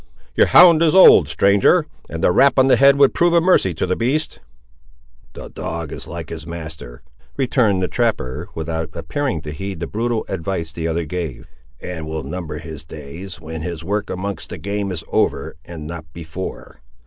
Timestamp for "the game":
14.49-14.91